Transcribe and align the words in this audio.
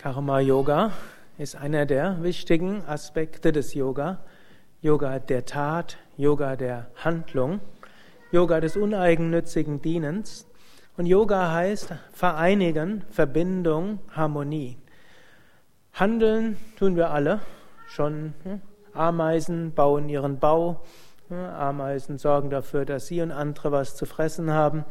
Karma 0.00 0.40
Yoga 0.40 0.92
ist 1.36 1.56
einer 1.56 1.84
der 1.84 2.22
wichtigen 2.22 2.82
Aspekte 2.86 3.52
des 3.52 3.74
Yoga. 3.74 4.24
Yoga 4.80 5.18
der 5.18 5.44
Tat, 5.44 5.98
Yoga 6.16 6.56
der 6.56 6.86
Handlung, 7.04 7.60
Yoga 8.32 8.60
des 8.60 8.78
uneigennützigen 8.78 9.82
Dienens. 9.82 10.46
Und 10.96 11.04
Yoga 11.04 11.52
heißt 11.52 11.92
Vereinigen, 12.12 13.04
Verbindung, 13.10 13.98
Harmonie. 14.10 14.78
Handeln 15.92 16.56
tun 16.78 16.96
wir 16.96 17.10
alle. 17.10 17.40
Schon 17.86 18.32
hm? 18.44 18.62
Ameisen 18.94 19.74
bauen 19.74 20.08
ihren 20.08 20.38
Bau. 20.38 20.80
Hm? 21.28 21.36
Ameisen 21.36 22.16
sorgen 22.16 22.48
dafür, 22.48 22.86
dass 22.86 23.06
sie 23.06 23.20
und 23.20 23.32
andere 23.32 23.70
was 23.70 23.96
zu 23.96 24.06
fressen 24.06 24.50
haben. 24.50 24.86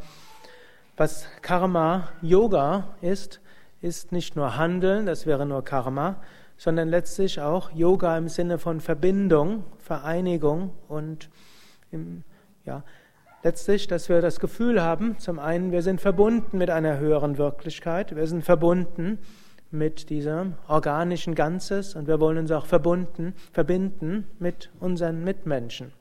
Was 0.96 1.26
Karma 1.42 2.10
Yoga 2.22 2.94
ist, 3.00 3.40
ist 3.80 4.12
nicht 4.12 4.36
nur 4.36 4.56
Handeln, 4.56 5.06
das 5.06 5.26
wäre 5.26 5.46
nur 5.46 5.64
Karma, 5.64 6.16
sondern 6.56 6.88
letztlich 6.88 7.40
auch 7.40 7.70
Yoga 7.72 8.16
im 8.18 8.28
Sinne 8.28 8.58
von 8.58 8.80
Verbindung, 8.80 9.64
Vereinigung 9.78 10.72
und 10.88 11.30
im, 11.90 12.22
ja, 12.64 12.82
letztlich, 13.42 13.86
dass 13.86 14.08
wir 14.08 14.20
das 14.20 14.40
Gefühl 14.40 14.82
haben, 14.82 15.18
zum 15.18 15.38
einen, 15.38 15.72
wir 15.72 15.82
sind 15.82 16.00
verbunden 16.00 16.58
mit 16.58 16.68
einer 16.68 16.98
höheren 16.98 17.38
Wirklichkeit, 17.38 18.14
wir 18.14 18.26
sind 18.26 18.44
verbunden 18.44 19.18
mit 19.70 20.10
diesem 20.10 20.54
organischen 20.68 21.34
Ganzes 21.34 21.94
und 21.94 22.06
wir 22.06 22.20
wollen 22.20 22.38
uns 22.38 22.50
auch 22.50 22.66
verbunden, 22.66 23.34
verbinden 23.52 24.26
mit 24.38 24.70
unseren 24.80 25.24
Mitmenschen. 25.24 25.92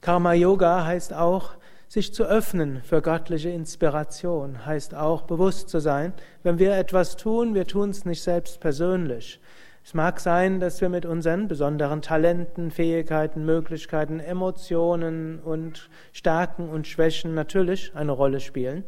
Karma 0.00 0.32
Yoga 0.32 0.84
heißt 0.84 1.14
auch, 1.14 1.52
sich 1.90 2.14
zu 2.14 2.22
öffnen 2.22 2.82
für 2.84 3.02
göttliche 3.02 3.48
Inspiration 3.48 4.64
heißt 4.64 4.94
auch 4.94 5.22
bewusst 5.22 5.68
zu 5.68 5.80
sein, 5.80 6.12
wenn 6.44 6.60
wir 6.60 6.76
etwas 6.76 7.16
tun, 7.16 7.52
wir 7.52 7.66
tun 7.66 7.90
es 7.90 8.04
nicht 8.04 8.22
selbst 8.22 8.60
persönlich. 8.60 9.40
Es 9.84 9.92
mag 9.92 10.20
sein, 10.20 10.60
dass 10.60 10.80
wir 10.80 10.88
mit 10.88 11.04
unseren 11.04 11.48
besonderen 11.48 12.00
Talenten, 12.00 12.70
Fähigkeiten, 12.70 13.44
Möglichkeiten, 13.44 14.20
Emotionen 14.20 15.40
und 15.40 15.90
Stärken 16.12 16.68
und 16.68 16.86
Schwächen 16.86 17.34
natürlich 17.34 17.90
eine 17.96 18.12
Rolle 18.12 18.38
spielen. 18.38 18.84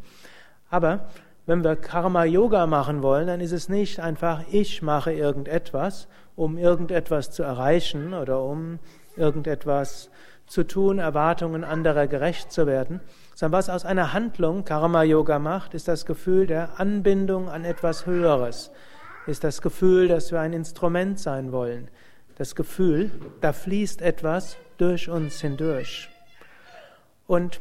Aber 0.71 1.09
wenn 1.45 1.65
wir 1.65 1.75
Karma 1.75 2.23
Yoga 2.23 2.69
machen 2.69 3.03
wollen, 3.03 3.27
dann 3.27 3.41
ist 3.41 3.51
es 3.51 3.69
nicht 3.69 3.99
einfach, 3.99 4.45
ich 4.53 4.81
mache 4.81 5.13
irgendetwas, 5.13 6.07
um 6.37 6.57
irgendetwas 6.57 7.33
zu 7.33 7.43
erreichen 7.43 8.15
oder 8.15 8.45
um 8.45 8.79
irgendetwas 9.17 10.11
zu 10.47 10.65
tun, 10.65 10.99
Erwartungen 10.99 11.65
anderer 11.65 12.07
gerecht 12.07 12.53
zu 12.53 12.67
werden, 12.67 13.01
sondern 13.35 13.59
was 13.59 13.71
aus 13.71 13.85
einer 13.85 14.13
Handlung 14.13 14.65
Karma 14.65 15.03
Yoga 15.03 15.39
macht, 15.39 15.75
ist 15.75 15.89
das 15.89 16.05
Gefühl 16.05 16.47
der 16.47 16.79
Anbindung 16.79 17.49
an 17.49 17.65
etwas 17.65 18.07
Höheres, 18.07 18.71
ist 19.27 19.45
das 19.45 19.63
Gefühl, 19.63 20.09
dass 20.09 20.31
wir 20.31 20.41
ein 20.41 20.53
Instrument 20.53 21.19
sein 21.19 21.53
wollen, 21.53 21.89
das 22.37 22.55
Gefühl, 22.55 23.11
da 23.41 23.53
fließt 23.53 24.03
etwas 24.03 24.57
durch 24.79 25.09
uns 25.09 25.41
hindurch. 25.41 26.11
Und 27.27 27.61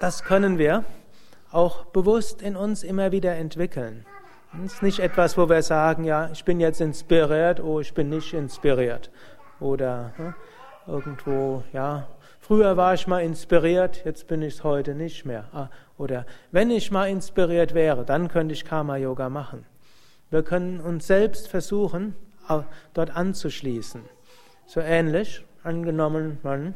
das 0.00 0.24
können 0.24 0.58
wir 0.58 0.84
auch 1.52 1.84
bewusst 1.86 2.42
in 2.42 2.56
uns 2.56 2.82
immer 2.82 3.12
wieder 3.12 3.36
entwickeln. 3.36 4.04
Es 4.64 4.74
ist 4.74 4.82
nicht 4.82 4.98
etwas, 5.00 5.36
wo 5.36 5.48
wir 5.48 5.62
sagen, 5.62 6.04
ja, 6.04 6.30
ich 6.32 6.44
bin 6.44 6.60
jetzt 6.60 6.80
inspiriert, 6.80 7.60
oh, 7.60 7.80
ich 7.80 7.92
bin 7.94 8.08
nicht 8.08 8.32
inspiriert. 8.34 9.10
Oder 9.64 10.12
hm, 10.16 10.34
irgendwo, 10.86 11.64
ja, 11.72 12.06
früher 12.38 12.76
war 12.76 12.92
ich 12.92 13.06
mal 13.06 13.20
inspiriert, 13.20 14.04
jetzt 14.04 14.26
bin 14.28 14.42
ich 14.42 14.56
es 14.56 14.64
heute 14.64 14.94
nicht 14.94 15.24
mehr. 15.24 15.48
Ah, 15.54 15.70
oder 15.96 16.26
wenn 16.50 16.70
ich 16.70 16.90
mal 16.90 17.08
inspiriert 17.08 17.72
wäre, 17.72 18.04
dann 18.04 18.28
könnte 18.28 18.52
ich 18.52 18.66
Karma 18.66 18.98
Yoga 18.98 19.30
machen. 19.30 19.64
Wir 20.28 20.42
können 20.42 20.80
uns 20.80 21.06
selbst 21.06 21.48
versuchen, 21.48 22.14
dort 22.92 23.16
anzuschließen. 23.16 24.02
So 24.66 24.80
ähnlich, 24.80 25.42
angenommen, 25.62 26.38
man 26.42 26.74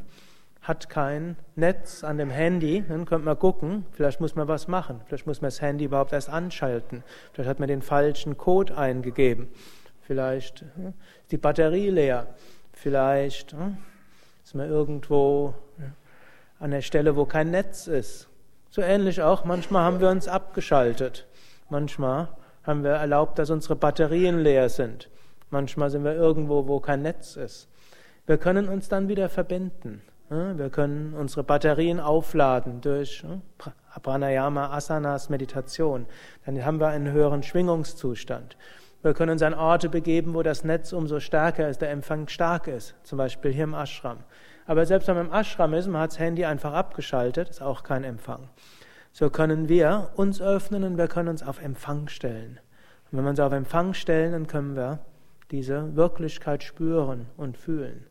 hat 0.62 0.88
kein 0.88 1.36
Netz 1.56 2.04
an 2.04 2.16
dem 2.16 2.30
Handy, 2.30 2.82
dann 2.88 3.04
könnte 3.04 3.26
man 3.26 3.38
gucken, 3.38 3.84
vielleicht 3.92 4.18
muss 4.18 4.34
man 4.34 4.48
was 4.48 4.66
machen, 4.66 5.02
vielleicht 5.04 5.26
muss 5.26 5.42
man 5.42 5.48
das 5.48 5.60
Handy 5.60 5.84
überhaupt 5.84 6.14
erst 6.14 6.30
anschalten, 6.30 7.04
vielleicht 7.34 7.50
hat 7.50 7.58
man 7.58 7.68
den 7.68 7.82
falschen 7.82 8.38
Code 8.38 8.78
eingegeben, 8.78 9.48
vielleicht 10.00 10.64
hm, 10.74 10.94
ist 11.22 11.32
die 11.32 11.38
Batterie 11.38 11.90
leer, 11.90 12.28
vielleicht 12.78 13.52
hm, 13.52 13.76
ist 14.44 14.54
man 14.54 14.68
irgendwo 14.68 15.54
an 16.60 16.70
der 16.70 16.82
Stelle, 16.82 17.16
wo 17.16 17.24
kein 17.24 17.50
Netz 17.50 17.86
ist. 17.86 18.28
So 18.70 18.82
ähnlich 18.82 19.22
auch, 19.22 19.44
manchmal 19.44 19.84
haben 19.84 20.00
wir 20.00 20.10
uns 20.10 20.28
abgeschaltet. 20.28 21.26
Manchmal 21.70 22.28
haben 22.64 22.84
wir 22.84 22.92
erlaubt, 22.92 23.38
dass 23.38 23.50
unsere 23.50 23.76
Batterien 23.76 24.38
leer 24.38 24.68
sind. 24.68 25.08
Manchmal 25.50 25.90
sind 25.90 26.04
wir 26.04 26.14
irgendwo, 26.14 26.66
wo 26.68 26.80
kein 26.80 27.02
Netz 27.02 27.36
ist. 27.36 27.68
Wir 28.26 28.36
können 28.36 28.68
uns 28.68 28.88
dann 28.88 29.08
wieder 29.08 29.28
verbinden. 29.28 30.02
Wir 30.28 30.68
können 30.68 31.14
unsere 31.14 31.42
Batterien 31.42 32.00
aufladen 32.00 32.82
durch 32.82 33.24
Pranayama, 34.02 34.70
Asanas, 34.70 35.30
Meditation. 35.30 36.04
Dann 36.44 36.62
haben 36.62 36.80
wir 36.80 36.88
einen 36.88 37.10
höheren 37.10 37.42
Schwingungszustand. 37.42 38.58
Wir 39.00 39.14
können 39.14 39.30
uns 39.30 39.42
an 39.42 39.54
Orte 39.54 39.88
begeben, 39.88 40.34
wo 40.34 40.42
das 40.42 40.64
Netz 40.64 40.92
umso 40.92 41.20
stärker 41.20 41.68
ist, 41.68 41.80
der 41.80 41.90
Empfang 41.90 42.26
stark 42.26 42.66
ist, 42.66 42.96
zum 43.04 43.16
Beispiel 43.16 43.52
hier 43.52 43.64
im 43.64 43.74
Ashram. 43.74 44.18
Aber 44.66 44.84
selbst 44.86 45.06
wenn 45.06 45.14
man 45.14 45.26
im 45.26 45.32
Ashram 45.32 45.72
ist, 45.72 45.86
man 45.86 46.02
hat 46.02 46.10
das 46.10 46.18
Handy 46.18 46.44
einfach 46.44 46.72
abgeschaltet, 46.72 47.48
ist 47.48 47.62
auch 47.62 47.84
kein 47.84 48.02
Empfang. 48.02 48.48
So 49.12 49.30
können 49.30 49.68
wir 49.68 50.10
uns 50.16 50.42
öffnen 50.42 50.82
und 50.82 50.98
wir 50.98 51.06
können 51.06 51.28
uns 51.28 51.44
auf 51.44 51.62
Empfang 51.62 52.08
stellen. 52.08 52.58
Und 53.10 53.18
wenn 53.18 53.24
wir 53.24 53.30
uns 53.30 53.40
auf 53.40 53.52
Empfang 53.52 53.94
stellen, 53.94 54.32
dann 54.32 54.46
können 54.48 54.74
wir 54.74 54.98
diese 55.52 55.94
Wirklichkeit 55.94 56.64
spüren 56.64 57.26
und 57.36 57.56
fühlen. 57.56 58.04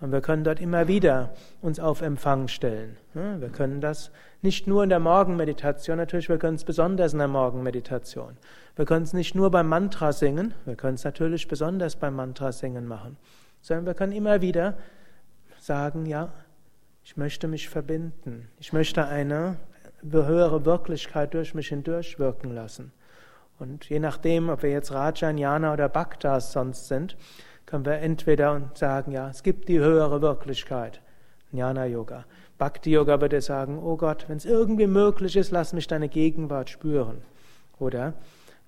Und 0.00 0.12
wir 0.12 0.22
können 0.22 0.44
dort 0.44 0.60
immer 0.60 0.88
wieder 0.88 1.30
uns 1.60 1.78
auf 1.78 2.00
Empfang 2.00 2.48
stellen. 2.48 2.96
Wir 3.12 3.50
können 3.50 3.80
das 3.80 4.10
nicht 4.40 4.66
nur 4.66 4.82
in 4.82 4.88
der 4.88 4.98
Morgenmeditation, 4.98 5.98
natürlich, 5.98 6.30
wir 6.30 6.38
können 6.38 6.54
es 6.54 6.64
besonders 6.64 7.12
in 7.12 7.18
der 7.18 7.28
Morgenmeditation. 7.28 8.38
Wir 8.76 8.86
können 8.86 9.02
es 9.02 9.12
nicht 9.12 9.34
nur 9.34 9.50
beim 9.50 9.68
Mantra 9.68 10.12
singen, 10.12 10.54
wir 10.64 10.76
können 10.76 10.94
es 10.94 11.04
natürlich 11.04 11.48
besonders 11.48 11.96
beim 11.96 12.14
Mantra 12.14 12.50
singen 12.52 12.86
machen, 12.86 13.18
sondern 13.60 13.84
wir 13.84 13.94
können 13.94 14.12
immer 14.12 14.40
wieder 14.40 14.78
sagen, 15.58 16.06
ja, 16.06 16.32
ich 17.04 17.18
möchte 17.18 17.46
mich 17.48 17.68
verbinden, 17.68 18.48
ich 18.58 18.72
möchte 18.72 19.06
eine 19.06 19.56
höhere 20.02 20.64
Wirklichkeit 20.64 21.34
durch 21.34 21.52
mich 21.54 21.68
hindurch 21.68 22.18
wirken 22.18 22.54
lassen. 22.54 22.92
Und 23.58 23.90
je 23.90 23.98
nachdem, 23.98 24.48
ob 24.48 24.62
wir 24.62 24.70
jetzt 24.70 24.92
Raja, 24.92 25.30
Jnana 25.30 25.74
oder 25.74 25.90
Bhaktas 25.90 26.52
sonst 26.52 26.88
sind, 26.88 27.18
können 27.66 27.84
wir 27.84 27.98
entweder 27.98 28.70
sagen, 28.74 29.12
ja, 29.12 29.28
es 29.28 29.42
gibt 29.42 29.68
die 29.68 29.78
höhere 29.78 30.22
Wirklichkeit, 30.22 31.00
Jnana 31.52 31.86
Yoga. 31.86 32.24
Bhakti 32.58 32.90
Yoga 32.90 33.20
würde 33.20 33.40
sagen, 33.40 33.78
oh 33.78 33.96
Gott, 33.96 34.26
wenn 34.28 34.36
es 34.36 34.44
irgendwie 34.44 34.86
möglich 34.86 35.36
ist, 35.36 35.50
lass 35.50 35.72
mich 35.72 35.86
deine 35.86 36.08
Gegenwart 36.08 36.68
spüren. 36.68 37.22
Oder 37.78 38.14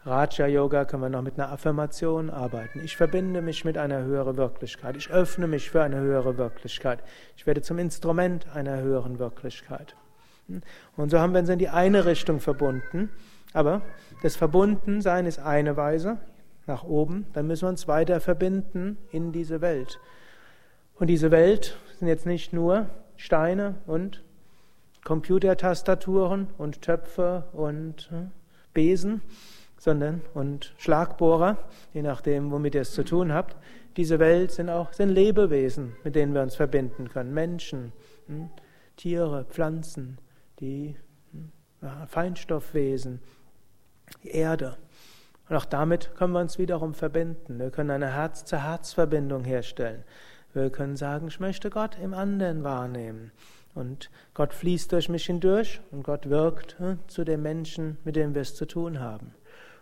Raja 0.05 0.47
Yoga 0.47 0.85
können 0.85 1.03
wir 1.03 1.09
noch 1.11 1.23
mit 1.23 1.39
einer 1.39 1.53
Affirmation 1.53 2.29
arbeiten. 2.29 2.81
Ich 2.83 2.97
verbinde 2.97 3.41
mich 3.41 3.65
mit 3.65 3.79
einer 3.79 4.03
höheren 4.03 4.37
Wirklichkeit. 4.37 4.97
Ich 4.97 5.11
öffne 5.11 5.47
mich 5.47 5.71
für 5.71 5.83
eine 5.83 6.01
höhere 6.01 6.39
Wirklichkeit. 6.39 7.05
Ich 7.37 7.47
werde 7.47 7.63
zum 7.63 7.79
Instrument 7.79 8.47
einer 8.53 8.81
höheren 8.81 9.21
Wirklichkeit. 9.21 9.95
Und 10.97 11.11
so 11.11 11.21
haben 11.21 11.35
wir 11.35 11.41
uns 11.41 11.49
in 11.49 11.61
die 11.61 11.69
eine 11.69 12.05
Richtung 12.05 12.41
verbunden. 12.41 13.11
Aber 13.53 13.83
das 14.23 14.35
Verbundensein 14.35 15.27
ist 15.27 15.39
eine 15.39 15.77
Weise 15.77 16.19
nach 16.67 16.85
oben, 16.85 17.27
dann 17.33 17.47
müssen 17.47 17.63
wir 17.63 17.71
uns 17.71 17.89
weiter 17.89 18.21
verbinden 18.21 18.99
in 19.11 19.33
diese 19.33 19.61
Welt. 19.61 19.99
Und 20.95 21.09
diese 21.09 21.31
Welt 21.31 21.77
sind 21.99 22.09
jetzt 22.09 22.27
nicht 22.27 22.53
nur 22.53 22.89
Steine 23.17 23.77
und 23.87 24.23
Computertastaturen 25.05 26.49
und 26.59 26.83
Töpfe 26.83 27.45
und 27.53 28.09
hm, 28.11 28.31
Besen, 28.73 29.23
sondern 29.79 30.21
und 30.35 30.75
Schlagbohrer, 30.79 31.59
je 31.93 32.03
nachdem, 32.03 32.53
womit 32.53 32.75
ihr 32.77 32.83
es 32.83 32.93
zu 32.93 33.05
tun 33.05 33.33
habt. 33.33 33.57
Diese 33.97 34.19
Welt 34.19 34.53
sind 34.53 34.71
auch 34.71 34.93
sind 34.93 35.09
Lebewesen, 35.11 35.97
mit 36.05 36.15
denen 36.15 36.35
wir 36.35 36.43
uns 36.43 36.55
verbinden 36.55 37.09
können. 37.09 37.35
Menschen, 37.35 37.93
hm, 38.27 38.49
Tiere, 38.97 39.45
Pflanzen, 39.47 40.19
die 40.61 40.97
hm, 41.33 41.51
Feinstoffwesen, 42.07 43.21
die 44.23 44.31
Erde. 44.31 44.77
Und 45.53 45.59
auch 45.59 45.67
damit 45.67 46.15
können 46.17 46.33
wir 46.33 46.41
uns 46.41 46.57
wiederum 46.57 46.95
verbinden. 46.95 47.59
Wir 47.59 47.71
können 47.71 47.91
eine 47.91 48.15
Herz-zu-Herz-Verbindung 48.15 49.45
herstellen. 49.45 50.03
Wir 50.55 50.71
können 50.71 50.97
sagen, 50.97 51.29
ich 51.29 51.41
möchte 51.41 51.69
Gott 51.69 51.99
im 52.03 52.15
anderen 52.15 52.65
wahrnehmen. 52.65 53.33
Und 53.75 54.09
Gott 54.33 54.55
fließt 54.55 54.91
durch 54.93 55.11
mich 55.11 55.27
hindurch 55.27 55.83
und 55.91 56.05
Gott 56.05 56.31
wirkt 56.31 56.79
hm, 56.79 57.01
zu 57.07 57.25
den 57.25 57.43
Menschen, 57.43 57.99
mit 58.03 58.17
denen 58.17 58.35
wir 58.35 58.41
es 58.41 58.55
zu 58.55 58.65
tun 58.65 58.99
haben. 58.99 59.35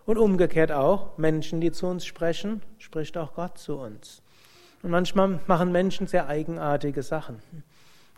Und 0.06 0.18
umgekehrt 0.18 0.72
auch, 0.72 1.16
Menschen, 1.18 1.60
die 1.60 1.70
zu 1.70 1.86
uns 1.86 2.04
sprechen, 2.04 2.62
spricht 2.78 3.16
auch 3.16 3.34
Gott 3.34 3.56
zu 3.56 3.78
uns. 3.78 4.22
Und 4.82 4.90
manchmal 4.90 5.38
machen 5.46 5.70
Menschen 5.70 6.08
sehr 6.08 6.26
eigenartige 6.26 7.04
Sachen. 7.04 7.38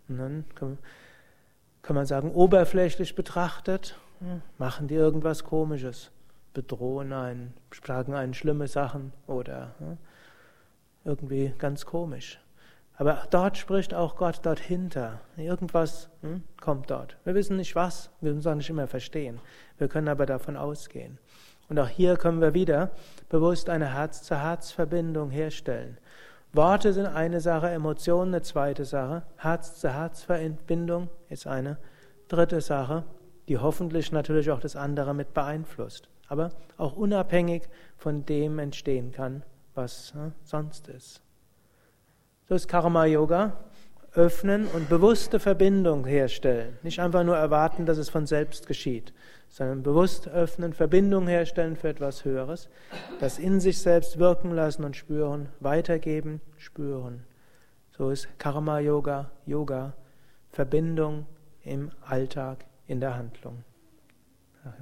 Und 0.09 0.17
dann 0.17 0.45
kann, 0.55 1.95
man 1.95 2.07
sagen, 2.07 2.33
oberflächlich 2.33 3.15
betrachtet, 3.15 3.99
hm, 4.21 4.41
machen 4.57 4.89
die 4.89 4.95
irgendwas 4.95 5.45
Komisches. 5.45 6.11
Bedrohen 6.53 7.13
einen, 7.13 7.55
sagen 7.85 8.15
einen 8.15 8.35
schlimme 8.35 8.69
Sachen 8.69 9.13
oder 9.27 9.75
ja, 9.81 9.97
irgendwie 11.05 11.55
ganz 11.59 11.87
komisch. 11.87 12.39
Aber 12.97 13.27
dort 13.31 13.57
spricht 13.57 13.95
auch 13.95 14.17
Gott 14.17 14.41
dort. 14.43 14.61
Irgendwas 15.37 16.11
hm, 16.21 16.43
kommt 16.61 16.91
dort. 16.91 17.17
Wir 17.25 17.35
wissen 17.35 17.57
nicht 17.57 17.75
was, 17.75 18.11
wir 18.21 18.31
müssen 18.31 18.41
es 18.41 18.47
auch 18.47 18.55
nicht 18.55 18.71
immer 18.71 18.87
verstehen. 18.87 19.41
Wir 19.79 19.89
können 19.89 20.09
aber 20.09 20.27
davon 20.27 20.57
ausgehen. 20.57 21.19
Und 21.69 21.79
auch 21.79 21.89
hier 21.89 22.17
können 22.17 22.41
wir 22.41 22.55
wieder 22.55 22.91
bewusst 23.31 23.71
eine 23.71 23.95
Herz-zu-Herz-Verbindung 23.95 25.31
herstellen. 25.31 25.97
Worte 26.53 26.93
sind 26.93 27.07
eine 27.07 27.41
Sache, 27.41 27.71
Emotionen 27.71 28.35
eine 28.35 28.43
zweite 28.43 28.85
Sache, 28.85 29.23
Herz-zu-Herz-Verbindung 29.39 31.09
ist 31.31 31.47
eine 31.47 31.79
dritte 32.29 32.61
Sache, 32.61 33.05
die 33.49 33.57
hoffentlich 33.59 34.13
natürlich 34.13 34.51
auch 34.51 34.61
das 34.61 34.77
andere 34.77 35.15
mit 35.15 35.33
beeinflusst, 35.33 36.11
aber 36.33 36.51
auch 36.79 36.97
unabhängig 36.97 37.69
von 37.99 38.25
dem 38.25 38.59
entstehen 38.59 39.13
kann, 39.13 39.43
was 39.75 40.15
äh, 40.17 40.31
sonst 40.45 40.89
ist. 40.89 41.21
So 42.49 42.55
ist 42.55 42.69
Karma 42.69 43.05
Yoga 43.05 43.53
öffnen 44.15 44.67
und 44.69 44.89
bewusste 44.89 45.39
Verbindung 45.39 46.07
herstellen. 46.07 46.79
Nicht 46.83 47.01
einfach 47.01 47.23
nur 47.23 47.37
erwarten, 47.37 47.85
dass 47.85 47.99
es 47.99 48.09
von 48.09 48.27
selbst 48.27 48.67
geschieht, 48.67 49.13
sondern 49.51 49.83
bewusst 49.83 50.27
öffnen, 50.27 50.73
Verbindung 50.73 51.29
herstellen 51.29 51.77
für 51.77 51.91
etwas 51.91 52.25
Höheres, 52.25 52.71
das 53.21 53.39
in 53.39 53.61
sich 53.61 53.81
selbst 53.81 54.19
wirken 54.19 54.53
lassen 54.53 54.85
und 54.85 54.97
spüren, 54.97 55.51
weitergeben, 55.61 56.41
spüren. 56.57 57.25
So 57.91 58.09
ist 58.09 58.27
Karma 58.39 58.79
Yoga, 58.79 59.31
Yoga, 59.45 59.93
Verbindung 60.51 61.27
im 61.63 61.91
Alltag, 62.01 62.65
in 62.87 63.01
der 63.01 63.17
Handlung. 63.17 63.65
Ach, 64.65 64.73